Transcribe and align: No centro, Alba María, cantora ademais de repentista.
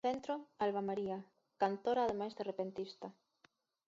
No 0.05 0.09
centro, 0.09 0.33
Alba 0.65 0.81
María, 0.89 1.17
cantora 1.61 2.01
ademais 2.03 2.33
de 2.37 2.43
repentista. 2.51 3.07